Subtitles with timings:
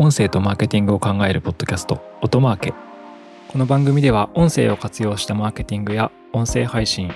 [0.00, 2.74] 音声とマーケティングを考えるポッドキャスト音マーケ。
[3.48, 7.10] この番組では音声を活用したマーケティングや音声配信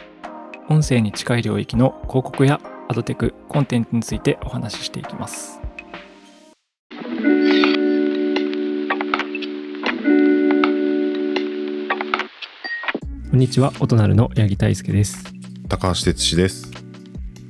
[0.69, 5.61] 音声に近い領域の広告やアドテクコンテンツについてお話ししていきます。
[13.31, 15.25] こんにちは音なるの八木大輔です。
[15.69, 16.69] 高橋哲司です。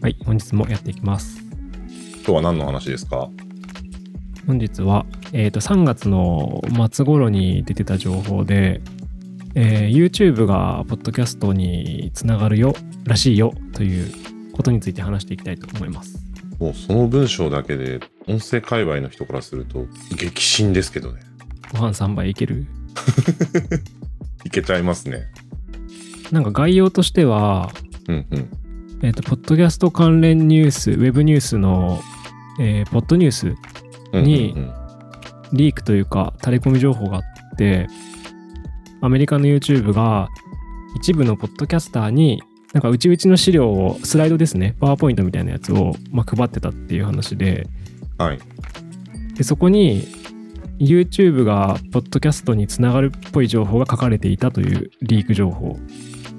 [0.03, 1.41] はい本日もやっていきます。
[2.17, 3.30] 今日は何の話ですか？
[4.46, 8.80] 本日は、えー、と3月の末頃に出てた情報で、
[9.55, 12.74] えー YouTube がポッドキャストにつながるよ
[13.05, 14.12] らしいよという
[14.52, 16.19] ことについて話していきたいと思います。
[16.59, 19.86] もうその文章だけで音声界隈の人からすると
[20.16, 21.20] 激震ですけどね。
[21.72, 22.66] ご飯3杯いける？
[24.45, 25.28] いけちゃいますね。
[26.30, 27.70] なんか概要としては、
[28.09, 28.48] うんうん。
[29.02, 32.00] えっ、と、ポッドキャスト関連ニュース、ウェブニュースの、
[32.61, 33.55] えーポッドニュース
[34.12, 34.55] に
[35.52, 37.89] リークというか、垂れ込み情報があって、
[39.00, 40.28] アメリカの YouTube が
[40.97, 42.42] 一部のポッドキャスターに、
[42.73, 47.69] なんかうちうちの資料を、スライドですね、パワーポイントみたいなやつを、まあ、配ってたっていう話で、
[48.19, 48.39] はい。
[49.34, 50.06] でそこに
[50.79, 55.79] YouTube がポッドキャストにつながるっぽい情報が書かれていたというリーク情報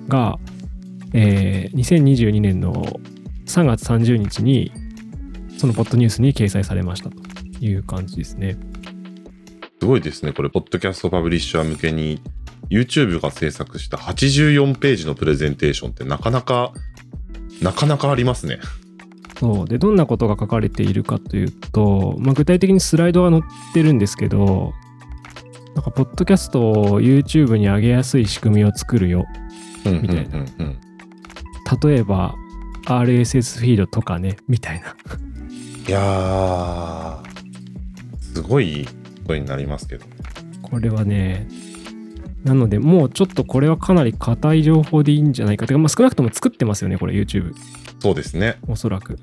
[0.07, 0.37] が、
[1.13, 2.73] えー2022年の
[3.45, 4.71] 3月30日に
[5.57, 7.22] そのポッドニュースに掲載されましたと
[7.65, 8.57] いう感じですね。
[9.79, 10.31] すごいですね。
[10.31, 12.21] これ、ポッドキャストパブリッシャー向けに
[12.69, 16.73] YouTube が制作した84ページのプレゼンテーションってなかなか、
[17.61, 18.59] なかなかありますね。
[19.43, 24.73] そうでどんなことが書かれているかというと、まあ、具体的にスライドが載ってるんですけど
[25.75, 29.25] なんかポッドキャストを YouTube に上げやすい仕組みを作るよ
[29.83, 30.45] みたいな。
[31.81, 32.35] 例えば
[32.85, 34.95] RSS フィードとかねみたいな
[35.87, 37.32] いやー、
[38.33, 38.85] すごい
[39.23, 40.05] ことになりますけど。
[40.05, 40.11] ね。
[40.61, 41.47] これはね
[42.43, 47.53] なのでもうちょっとこれはかなり硬い情報でいいんじゃないかというか、まあ、少なくとも作ってますよねこれ YouTube
[47.99, 48.57] そうですね。
[48.67, 49.17] おそらく。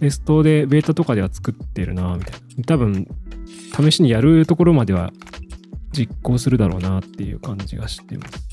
[0.00, 2.64] テストでベータとかでは作ってるなみたいな。
[2.64, 3.06] 多分
[3.76, 5.12] 試しにやるところまでは
[5.92, 8.48] 実行するだろうなっていう感じがしてます。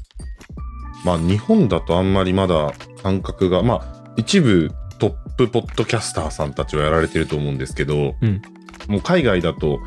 [1.05, 4.69] まあ日本だとあんまりまだ感覚が、まあ一部
[4.99, 8.41] トップポッドキャスターさんたちはやられてると思うんですけど、うん
[8.87, 9.79] もう海外だと、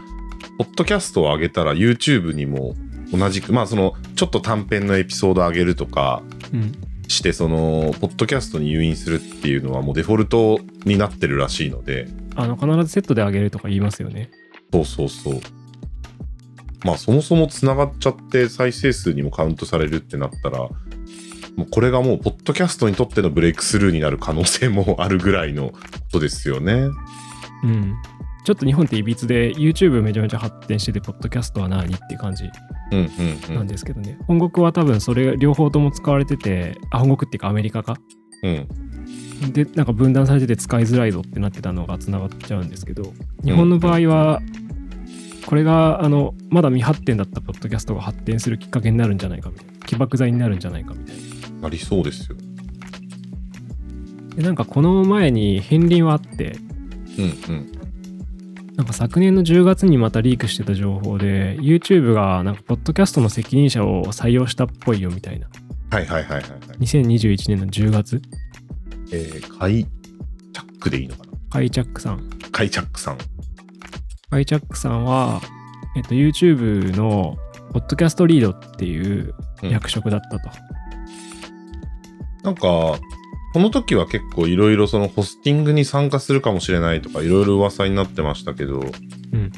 [0.59, 2.75] ポッドキャストを上げたら YouTube にも
[3.13, 6.23] 同じく、まあそのちょっと短編のエピソード上げるとか
[6.53, 6.73] うん
[7.11, 12.07] して、そのポッドキャストに誘引するっていうのはもうデフォルトになってるらしいので、
[12.37, 14.31] あの必ずセットで上げるとか言いますよね
[14.73, 15.41] そうそうそう。
[16.85, 25.79] まあそもそもつながっちゃって再生数にもカウントされるってなったら、もうこれがもうポッドキャストにとってのブレイクスルーになる可能性もあるぐらいのこ
[26.13, 26.89] とですよね。
[27.65, 27.95] うん
[28.45, 32.45] ちょっと日本っていびつで YouTube めちゃめちゃ発展しててポッドキャストは何って感じ
[33.53, 33.67] なんん。
[33.67, 37.97] ですけどね、本国は多分それ両方とも使われててあ本国っていうかアメリカか
[38.43, 38.69] うん。
[39.53, 43.13] でなんか分断されてて使いづらいぞってなってたのがつながっちゃうんですけど
[43.45, 44.41] 日本の場合は
[45.47, 51.17] これがあのまだ未発展だったポッドキャストが発展するきっかけになるんじゃないかみたいな起爆剤になるんじゃないかみたい
[51.61, 52.37] なありそうですよ。
[54.37, 56.57] でなんかこの前に片鱗はあって
[57.19, 57.27] うんう
[57.59, 57.73] ん。
[58.81, 65.49] なんか昨年の10月にまたリークしてた情報で YouTube がなんかポッドキャストの責任者を採用したっぽいよみたいな
[65.91, 66.61] はいはいはいはい、はい。
[66.79, 68.23] 2021年の10月
[69.13, 71.33] えー、カイチャックでいいのかな？
[71.51, 73.19] カイチャックさんカイチャックさん。
[74.31, 75.43] カイチャックさんは、
[75.95, 77.37] えっと、YouTube の
[77.75, 80.49] ポッドキャストリードっていううん役職だったと。
[82.45, 82.99] なんか、
[83.53, 89.53] この時は結構いろいろそのホスティングに参加するかもしれないとかいろいろ噂になってましたけど、うん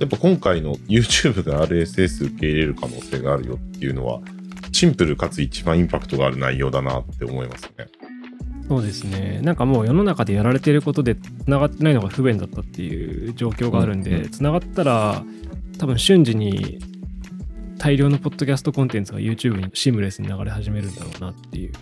[0.00, 4.22] やっぱ今回の YouTube が RSS 受け入れる可能性があるよっていうのは、
[4.72, 7.86] シンプルかつ一番インパクトがある内容だなって思いますね。
[8.66, 9.40] そうですね。
[9.42, 15.22] なんかもう世の中でやられてることで繋がってないのが不便だったっていう状況があるんうんで、うん繋がったら
[15.76, 16.78] 多分瞬時に
[17.78, 21.72] 大量のポッドキャストコンテンツが YouTube にシームレスに流れ始めるんだろうなっていう。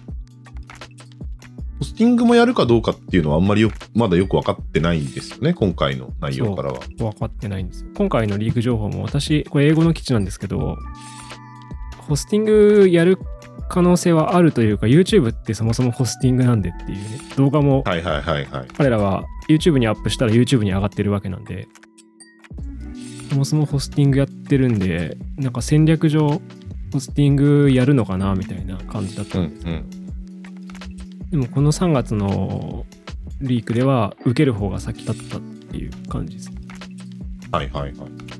[1.98, 6.78] ホスティングもやるかどうかっていうのはあんまりよまだよく分かってないんですよね、今回の内容からは。
[6.96, 7.90] 分かってないんですよ。
[7.96, 10.76] 今回のリーク情報も私、これ英語の基地なんですけど、
[11.96, 13.18] ホスティングやる
[13.68, 17.82] 可能性はあるというか、YouTube ってそもそもホスティングなんでっていうね、動画も。
[17.82, 18.00] 彼
[18.90, 21.66] らは YouTube にアップしたら YouTube に上がってるわけなんで、
[23.28, 26.40] そもそもホスティングやってるんで、なんか戦略上、
[26.92, 29.97] ホスティングやるのかなみたいな感じだったうんんですけど、うん。
[31.30, 32.86] でもこの3月の
[33.40, 36.50] リークでは受ける方が先だったっていう感じです。
[37.52, 37.92] はいはいはい。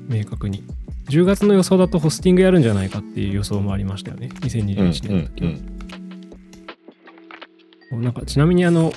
[0.07, 0.63] 明確に。
[1.09, 4.29] 10月の予想だとホスティングやるんじゃないかっていう予想もありましたよね。
[4.31, 5.49] うん2021年の時は。
[5.51, 5.79] うん
[7.91, 8.93] なんかちなみにあの、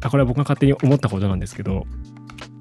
[0.00, 1.86] あこれは僕が勝手に思ったことなんですけど、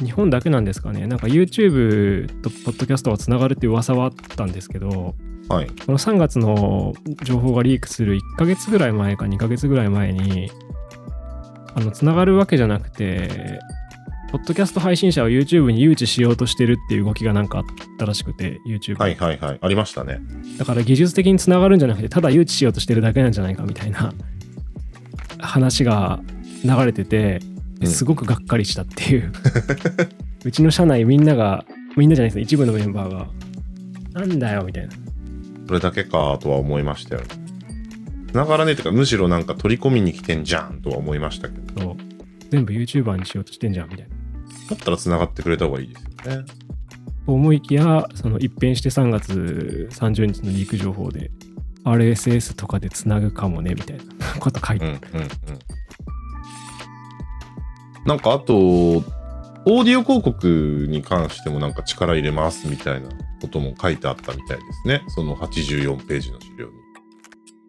[0.04, 5.16] 日本だけなんですかね、なんか YouTube と Podcast がつながるっていう噂はあったんですけど、
[5.50, 5.56] うん。
[5.56, 5.68] はい。
[5.68, 10.52] この3月の情報がリークする1ヶ月ぐらい前か2ヶ月ぐらい前に、
[11.74, 13.60] あの、つながるわけじゃなくて、
[14.32, 17.66] ポッドキャスト配信者を YouTube に誘致しようとしてるっていう動きがなんかあっ
[17.98, 19.00] たらしくて、YouTube。
[19.00, 19.60] はいはいはい。
[19.62, 20.20] ありましたね。
[20.60, 24.14] だから技術的につながるんじゃなくて、ただ誘致しようとしてるだけなんじゃないかみたいな
[25.40, 26.20] 話が
[26.64, 29.32] 流れてて、うんすごくがっかりしたっていう。
[30.44, 31.66] うちの社内みんなが、
[31.96, 33.28] みんなじゃないですね、一部のメンバーが、
[34.14, 34.94] なんだよみたいな。
[35.68, 37.28] それだけかとは思いましたよね。
[38.32, 41.98] 繋がらねえというか、むしろなんか取り込みに来てんじゃんとは思いましたけど。
[42.50, 44.16] 全部 YouTuber にしようとしてんじゃんみたいな。
[44.70, 46.46] だったら繋がってくれた方がいいですよね。
[47.26, 51.30] と思いきや、その一変して3月30日のリーク情報で、
[51.84, 54.04] RSS とかでつなぐかもねみたいな
[54.40, 55.00] こと書いてうんうんうん。
[58.08, 63.10] なんかあと、オーディオ広告に関してもなんか力入れますみたいな
[63.42, 65.04] ことも書いてあったみたいですね。
[65.10, 66.72] その84ページの資料に。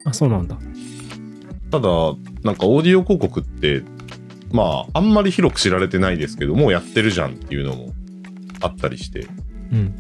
[0.05, 0.57] あ、そうなんだ。
[1.73, 1.89] ただ、
[2.45, 3.83] なんかオーディオ広告って、
[4.53, 7.93] まあ、あんまり広く知られてないですけど、もうやってるじゃんっていうのも
[8.61, 9.27] あったりして、
[9.73, 9.99] うん。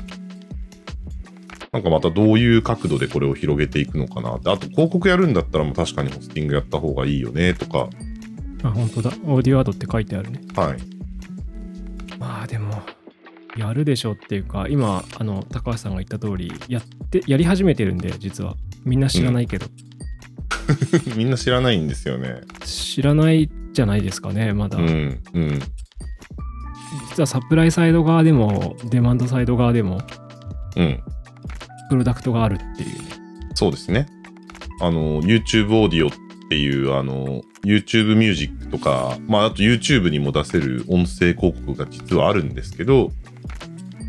[1.73, 4.50] なんかまたどういう角度でこれを広げていくのかなって。
[4.50, 7.88] あと、広告やるんだったらもう確かにホスティングやった方がいいよねとか、
[8.62, 9.10] あ、本当だ。
[9.25, 10.40] オーディオアドって書いてあるね。
[10.55, 10.78] はい。
[12.19, 12.82] まあでも、
[13.56, 18.56] やるでしょっていうか、今、あの、高橋さんが言った通り、やって、やり始めてるんで、実は。
[18.84, 19.66] みんな知らないけど。
[21.16, 22.40] みんな知らないんですよね。
[22.64, 24.78] 知らないじゃないですかね、まだ。
[24.78, 25.61] うん、うん。
[27.11, 30.00] 実はサプライサイド側でも、デマンドサイド側でも、
[30.76, 31.00] うん。
[31.88, 33.04] プロダクトがあるっていうね。
[33.54, 34.06] そうですね。
[34.81, 36.12] あの、YouTube オーディオっ
[36.49, 43.11] ていう、あの、YouTube ミュージックとか、まあ、あと YouTube にも出せる音声広告が実はあるんですけど、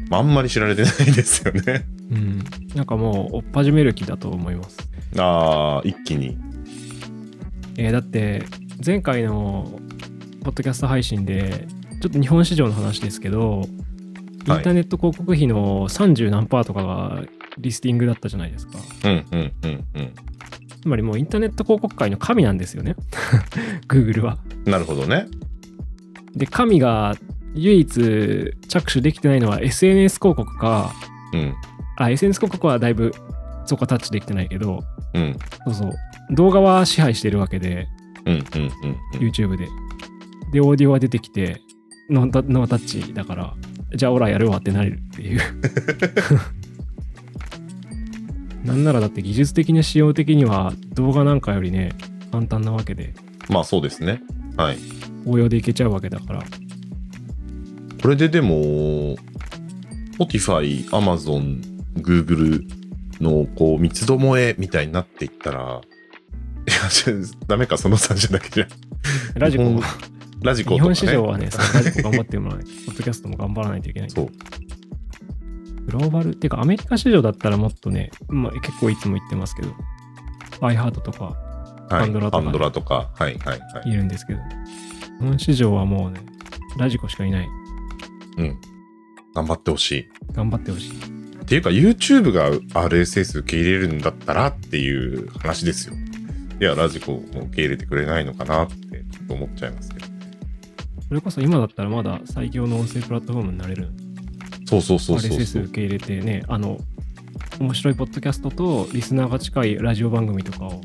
[0.10, 1.86] まあ、あんまり知られてないですよね。
[2.12, 2.44] うん。
[2.76, 4.90] なんかもう、追っ始める気だと思います。
[5.18, 6.38] ああ、一気に。
[7.78, 8.44] えーだって、
[8.86, 9.80] 前回の
[10.44, 11.68] ポッドキャスト配信で、
[12.02, 17.22] ちょっと日本市場の話ですけど、インターネット広告費の30何パーとかが
[17.58, 18.80] リスティングだったじゃないですか。
[19.04, 20.14] うん、うん、うん、うん。
[20.82, 22.96] つまりもうインターネット広告界の神なんですよね。
[23.88, 24.38] Google は。
[24.66, 25.28] なるほどね。
[26.36, 27.16] で、神が
[27.54, 30.94] 唯一着手できてないのは SNS 広告か、
[31.34, 31.56] うん、
[31.98, 33.12] あ、SNS 広告はだいぶ
[33.66, 34.84] そこタッチできてないけど、
[35.14, 35.92] うん、そうそう。
[36.32, 37.88] 動画は支配してるわけで、
[38.26, 38.98] うん、うん、うん。
[39.20, 39.68] YouTube で。
[40.52, 41.62] で、オーディオが出てきて、
[42.10, 43.54] ノータッチだから、
[43.96, 45.42] じゃあオラやるわってなれるっていう。
[48.64, 51.94] なんならだって技術的な仕様的には動画なんかよりね、
[52.32, 53.14] 簡単なわけで、
[53.50, 54.22] まあ、そうですね。
[54.58, 54.78] はい。
[55.26, 56.44] 応用でいけちゃうわけだから。
[58.02, 59.16] これででも、
[60.18, 61.62] Spotify、Amazon、
[61.98, 62.66] Google
[63.22, 65.82] のこう三つどもえみたいになっていったら、
[66.68, 67.16] いや、
[67.48, 68.68] ダメか、その3社だけじゃ。
[69.36, 69.64] ラジコ
[70.42, 70.96] ラジコとか、ね。
[70.96, 74.10] 日本市場はね、ラジコ頑張ってもらわないと、ポッドキャストも頑張らないといけない。
[74.10, 74.30] そう。
[75.90, 79.70] グローバルっていうか、アメリカ市場だったらもっとね、まあ、結構いつも言ってますけど、
[80.62, 81.36] iHeart とか
[81.90, 82.02] はい。
[82.02, 83.10] パンドラとかねパンドラとか。
[83.16, 83.90] はいはいはい。
[83.90, 84.40] いるんですけど、
[85.20, 86.22] 日本市場はもうね、
[86.78, 87.48] ラジコしかいない。
[88.38, 88.58] うん。
[89.34, 90.10] 頑張ってほしい。
[90.32, 90.92] 頑張ってほしい。
[91.42, 95.96] っていうか、YouTube が RSS 受け入れるんだったらっていう話ですよ。
[96.62, 100.06] いや、ラジコも受け入れてくれないのかなって思っちゃいますけど。
[101.08, 103.90] それこそ今だったらまだ最強の音声プラットフォームになれる。
[104.70, 105.72] そうそうそうそう RSS 受。
[105.72, 106.80] け入れてね、あの、
[107.60, 110.82] 面白いポッドキャストとリスナーが近いラジオ番組とかを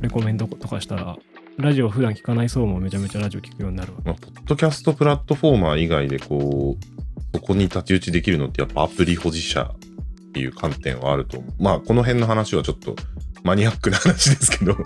[0.00, 1.18] レコメンドとかしたら、
[1.58, 4.08] ラジオ普段聞かない層もめちゃめちゃラジオ聞くようになるわけ。
[4.08, 9.64] まあ、ポッドキャストプラットフォーマー以外でこう、そこに太刀打ちできるのってやっぱアプリ保持者
[10.28, 11.62] っていう観点はあると思う。
[11.62, 12.96] まあ、この辺の話はちょっと
[13.42, 14.76] マニアックな話ですけど。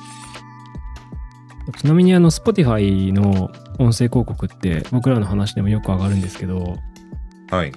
[1.79, 6.79] ちなみにあの Spotify の音声広告って僕らの話でもよく上がるんですけど、
[7.53, 7.73] はい。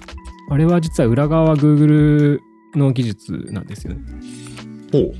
[0.50, 2.40] あれは実は裏側は Google
[2.76, 4.02] の技術なんですよね。
[4.92, 5.14] ほう。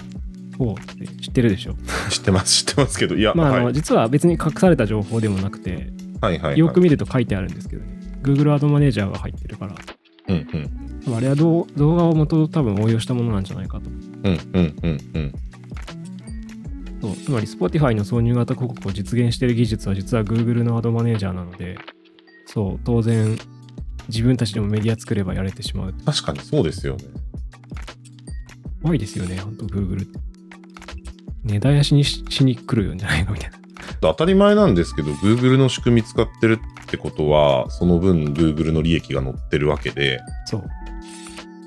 [0.58, 1.76] おうって知ってるでしょ？
[2.10, 3.16] 知ってます、知ってますけど。
[3.16, 6.58] いや、まあ、あのはい、実は別に隠された情報でもなくて、はいはいはい。
[6.58, 8.00] よく見ると書いてあるんですけどね。
[8.24, 9.76] Google アドマネージャーが入ってるから、
[10.30, 10.48] うん
[11.06, 11.16] うん。
[11.16, 13.90] あれは動動画を元多分応用したものなんじゃないかと。
[13.90, 15.34] うんうんうんうん。
[17.02, 21.78] そうつまり Spotify の挿入型広告を実現している技術は実は Google のアドマネージャーなので、
[22.46, 23.38] そう、当然
[24.08, 25.94] 自分たちでもメディア作ればやれてしまう。
[26.06, 27.06] 確かにそうですよね。
[28.82, 30.20] 怖いですよね、本当 Google って。
[31.44, 33.58] 根絶やしにししに来るんじゃないかみたいな。
[34.02, 40.64] 当たり前なんですけど、Google の仕組み使ってるってことは、その分 Google の利益が乗ってるわけで、そう。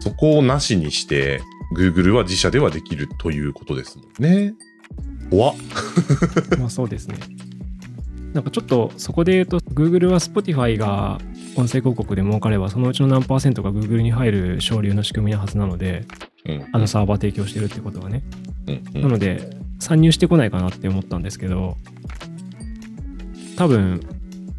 [0.00, 1.40] そこをなしにして、
[1.76, 4.54] Google は自社ではできるということですもんね。
[5.30, 5.54] 怖っ。
[6.59, 7.16] まあそうですね。
[8.33, 11.18] なんかちょっとそこで言うと、Google は Spotify が
[11.59, 16.05] 音声広告で儲かれば、そのうちの何パーセントが Google に入る省流の仕組みなはずなので、
[16.47, 16.67] うん。
[16.73, 18.23] あのサーバー提供してるってことはね。
[18.69, 19.50] うんうんなので、
[19.81, 21.77] 参入してこないかなって思ったんですけど、
[23.57, 24.00] 多分、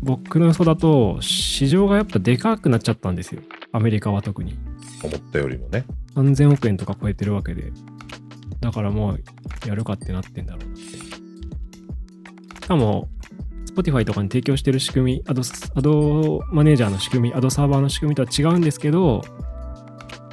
[0.01, 3.41] 僕の予想だと、市場がやっぱでかくなっちゃったんですよ。
[3.71, 4.57] アメリカは特に。
[5.01, 5.85] 思ったよりもね。
[6.15, 7.71] 3000億円とか超えてるわけで。
[8.59, 9.23] だからもう、
[9.65, 10.81] やるかってなってんだろうなって。
[10.83, 13.09] しかも、
[13.79, 15.41] Spotify とかに提供してる仕組み、アド
[15.75, 19.21] アドマネージャーの仕組み、アドサーバーの仕組みとは違うんですけど、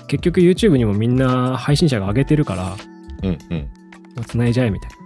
[0.08, 2.76] 結局 YouTube にもみんな配信者が上げてるから、
[3.22, 4.24] うんうん。
[4.24, 4.96] 繋いじゃえみたいな。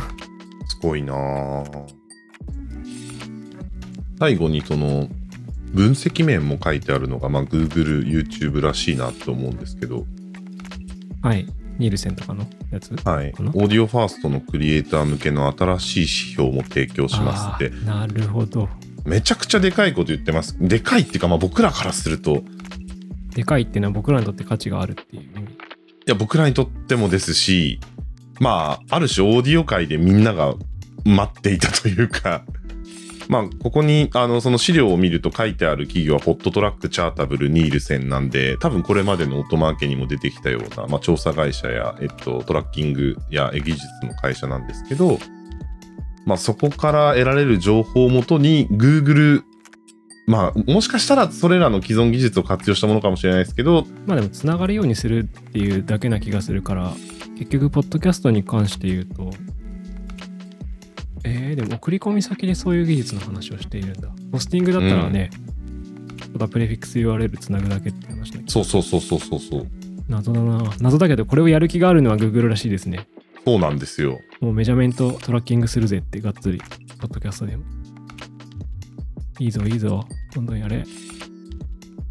[0.68, 1.84] すごいなぁ
[4.18, 5.08] 最後にその、
[5.72, 10.06] 分析面も書いてあるのが、まあ、Google、YouTube らしいなと思うんですけど、
[11.22, 11.46] はい。
[11.78, 13.28] ニールセンとかのやつはい。
[13.28, 18.68] オーディオファーストのクリエイター向けの新しい指標も提供しますって、なるほど。
[19.04, 20.56] めちゃくちゃでかいこと言ってます。
[20.60, 22.42] でかいっていうか、まあ僕らからすると、
[23.34, 25.44] でかいっていうのは僕らにとって価値があるっていう意味。
[25.44, 25.46] い
[26.06, 27.80] や、僕らにとってもですし、
[28.40, 30.54] まあ、ある種オーディオ界でみんなが
[31.04, 32.44] 待っていたというか、
[33.28, 45.18] まあ、ここに、あの、その資料を見ると書いてある企業は、ホットトラック、チャータブル、ニールセンなんで、多分これまでのオートマーケにも出てきたような、まあ、調査会社や、えっと、トラッキングや技術の会社なんですけど、
[46.24, 49.42] まあ、そこから得られる情報をもとに、Google、
[50.26, 56.92] まあ、もしかしたらそれらの既存技術を活用したものかもしれないですけど、まあでも、つながるようにするっていうだけな気がするから、
[57.38, 59.30] 結局、ポッドキャストに関して言うと、
[61.58, 64.08] でも送り込み先でそういう技術の話をしているんだ。
[64.30, 65.30] ポスティングだったらね、
[66.32, 69.66] ただプレフィックス URL つなぐだけって話だけど、そうそうそうそうそうそう。
[70.08, 70.72] 謎だな。
[70.80, 73.08] 謎だけど、これをやる気があるのは Google らしいですね。
[73.44, 74.20] そうなんですよ。
[74.40, 76.58] もうメジャーメントトラッキングするぜってがっつり、
[77.00, 77.64] ポッドキャストでも。
[79.40, 80.04] いいぞ、いいぞ。
[80.32, 80.84] どんどんやれ。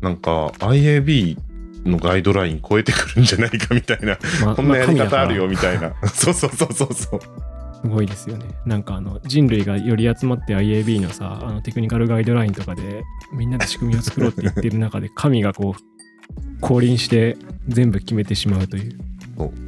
[0.02, 1.38] なんか IAB
[1.86, 5.94] のガイドライン超えてくるんじゃないかみたいな、まこんなやり方あるよまみたいな。
[6.14, 7.20] そうそうそうそうそう。
[7.82, 8.46] すごいですよね。
[8.66, 13.04] なんかあの人類がより集まって IAB のさ、あのテクニカルガイドラインとかで
[13.34, 18.98] みんなで仕組みを作ろうって言ってる中で 神がこう降臨して全部決めてしまうという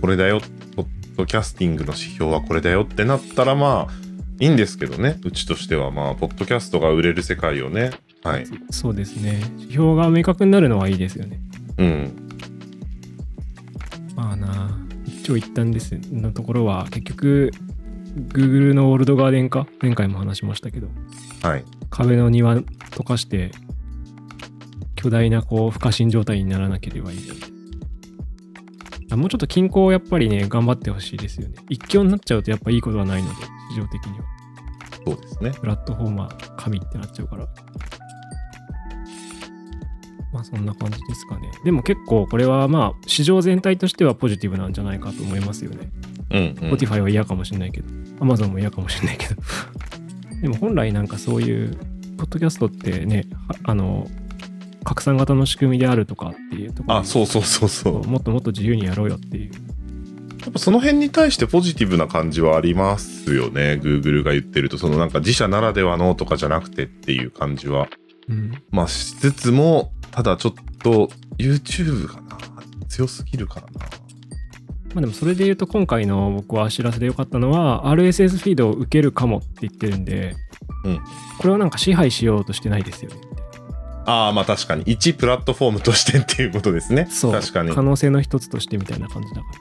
[0.01, 0.41] これだよ、
[0.75, 7.91] ポッドキャスティングの指標はこれだよってなったらまあいいんですけどね、うちとしてはまあ、ポッドキャストが売れる世界をね、
[8.23, 8.45] はい。
[8.71, 9.41] そうですね。
[9.57, 11.41] 指標が明確になるのはいいですよね。
[11.77, 12.29] うん。
[14.15, 17.51] まあな、一長一短ですのところは結局
[18.15, 20.87] Google のオールドガーデン化、前回も話しましたけど、
[21.43, 21.63] はい。
[21.89, 22.61] 壁の庭
[22.91, 23.51] とかして
[24.95, 27.31] 巨大なこう不可侵状態にならなければいい。
[29.11, 31.55] あもうちょっと均衡をやっぱりね頑張ってほしいですよね。
[31.69, 33.35] 一強になっちゃうとやっぱいいことはないので
[33.73, 34.25] 市場的には。
[35.05, 35.51] そうですね。
[35.51, 37.47] プラットフォーマー神ってなっちゃうから。
[40.31, 41.49] まあそんな感じですかね。
[41.63, 45.89] でも結構これはまあ市場全体としてはポジティブなんじゃないかと思いますよね
[46.31, 46.71] うん、うん。
[46.71, 47.87] Spotify は嫌かもしれないけど、
[48.19, 49.35] Amazon も嫌かもしれないけど。
[50.41, 51.77] でも本来なんかそういう、
[52.17, 54.09] ポッドキャストってね、ああの、
[54.83, 58.07] 拡散型の仕組みであるとかっていうところあ、そうそうそうそう。
[58.07, 59.51] もっともっと自由にやろうよっていう。
[60.41, 63.79] やっぱその辺に対してポジティブな感じはありますよね。
[63.83, 67.87] Google が言ってると、そのなんか自社ならではのとかじゃなくてっていう感じは。
[68.29, 68.51] うん。
[68.71, 72.37] まあしつつも、ただちょっと YouTube がな、
[72.87, 73.85] 強すぎるからな。
[74.93, 80.35] まあでもそれで言うと今回の僕は知らせでよかったのは RSS フィードを受けるかもって言ってるんで、
[80.83, 80.99] うん
[81.39, 83.17] これはなんか支配しようとしてないですよね。
[84.05, 84.83] ああ、まあ確かに。
[84.85, 87.07] 一プラットフォームとしてっていうことですね。
[87.09, 87.31] そう。
[87.31, 87.71] 確かに。
[87.73, 89.53] 可能性の一つとしてみたいな感じだから。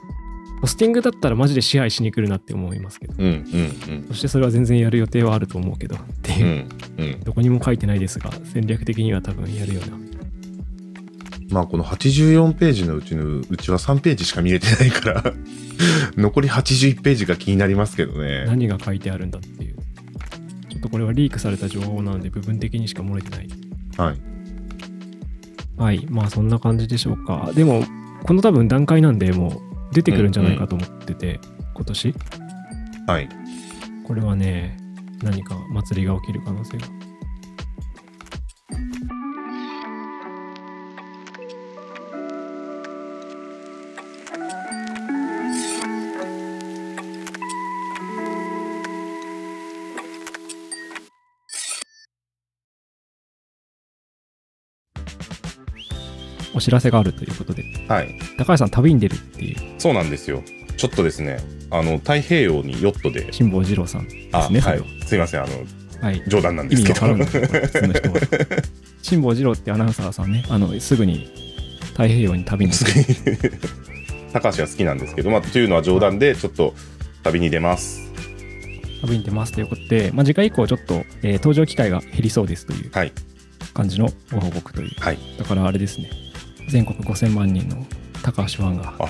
[0.61, 3.13] ポスティングだったらマジで支配しに来るなって思いますけど。
[3.17, 6.39] うんうんそしてそれは全然やる予定はあると思うけどってうん。
[6.39, 6.45] いう
[6.97, 7.19] う、んうん。
[7.23, 9.97] どこにも書いてないですが戦略的には多分やるような
[11.49, 15.33] まあこの84ページのうちのうちは3ページしか見れてないから、
[16.15, 18.45] 残り81ページが気になりますけどね。
[18.45, 19.75] 何が書いてあるんだっていう
[20.69, 23.49] ちょっとこれはリークされた情報なので部分的にしか漏れてない
[23.97, 24.17] はい。
[25.77, 27.85] はいまあそんな感じでしょうかでも
[28.23, 31.39] この多分段階なんでもう出てくるんじゃないかと思ってて、
[31.73, 32.15] 今年
[33.07, 33.29] はい。
[34.05, 34.77] これはね
[35.23, 36.87] 何か祭りが起きる可能性が
[56.53, 58.15] お知らせがあるということで、はい。
[58.37, 60.43] 高橋さん旅に出るっていう、そうなんですよ。
[60.77, 61.39] ちょっとですね、
[61.71, 64.83] あの、太平洋にヨットで、辛坊二郎さんですあ、ね、そはい。
[65.05, 65.53] すいません、あの、
[66.01, 66.23] はい。
[66.27, 66.99] 冗談なんですけど。
[69.01, 71.27] 辛坊二郎ってアナウンサーさんね、あの、すぐに
[71.91, 73.53] 太平洋に旅に出る。
[74.33, 76.73] 高橋は好きなんですけど、まあ、というのは冗談で、ちょっと
[77.23, 77.99] 旅に出ます。
[79.01, 83.11] 旅に出ますということで、まあ、次回以降ちょっと、えー登場機会が減りそうですというはい。
[83.73, 84.91] 感じのご報告という。
[84.99, 85.17] はい。
[85.37, 86.09] だからあれですね、
[86.69, 87.85] 全国5000万人の
[88.23, 89.09] 高橋ファンがあ、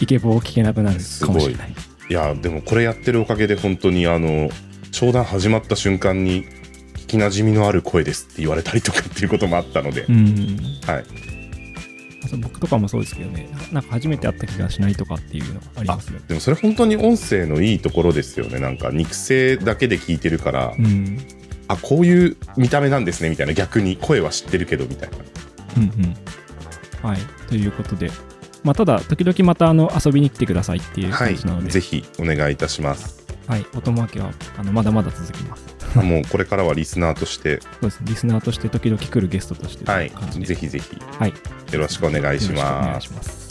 [0.00, 1.74] イケボを聞けなくなるかもしれない。
[2.10, 4.50] いや、でもこれやってるおかげで、本当に、あの、
[4.92, 6.44] 商談始まった瞬間に、
[6.94, 10.58] 聞きなじみのある声ですって言われたりとかっていうこともあったので、うん。
[10.86, 11.04] はい。
[12.36, 16.24] 僕とかもそうですけどね、なんか初めて会った気がしないとかっていうのがありますよね。
[16.28, 18.58] でもそれ本当に音声のいいところですよね。
[18.58, 21.18] なんか肉声だけで聞いてるから、うん。
[21.68, 25.16] あ、こういう見た目なんですねみたいな、逆に声は知ってるけどみたいな。
[25.76, 26.16] うんうん。
[27.02, 27.18] はい。
[27.48, 28.10] ということで、
[28.64, 33.26] まあ、ただ、時々またあの遊びに来てくださいっていうはい感じなので、ぜひお願いいたします。
[33.46, 33.66] はい。
[33.74, 35.64] 音もけはあのまだまだ続きます。
[35.96, 38.00] あもうこれからはリスナーとして、そうです。
[38.02, 41.34] リスナーとして時々来るゲストとしてとはいぜひぜひはい。
[41.72, 42.36] よろしくお願。
[42.36, 43.47] いします。